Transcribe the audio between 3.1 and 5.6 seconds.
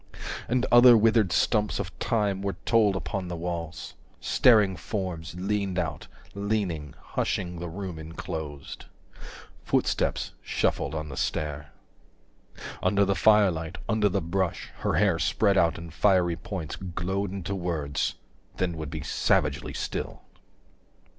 the walls; staring forms 105